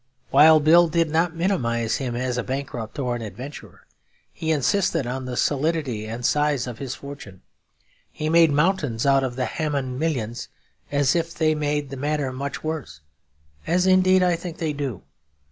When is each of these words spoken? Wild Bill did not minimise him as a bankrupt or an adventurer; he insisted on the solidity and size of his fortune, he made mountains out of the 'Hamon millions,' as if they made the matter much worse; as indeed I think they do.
Wild 0.31 0.63
Bill 0.63 0.87
did 0.87 1.11
not 1.11 1.35
minimise 1.35 1.97
him 1.97 2.15
as 2.15 2.35
a 2.35 2.41
bankrupt 2.43 2.97
or 2.97 3.15
an 3.15 3.21
adventurer; 3.21 3.85
he 4.33 4.49
insisted 4.51 5.05
on 5.05 5.25
the 5.25 5.37
solidity 5.37 6.07
and 6.07 6.25
size 6.25 6.65
of 6.65 6.79
his 6.79 6.95
fortune, 6.95 7.43
he 8.11 8.27
made 8.27 8.49
mountains 8.49 9.05
out 9.05 9.23
of 9.23 9.35
the 9.35 9.45
'Hamon 9.45 9.99
millions,' 9.99 10.47
as 10.91 11.15
if 11.15 11.35
they 11.35 11.53
made 11.53 11.91
the 11.91 11.97
matter 11.97 12.31
much 12.33 12.63
worse; 12.63 13.01
as 13.67 13.85
indeed 13.85 14.23
I 14.23 14.35
think 14.35 14.57
they 14.57 14.73
do. 14.73 15.03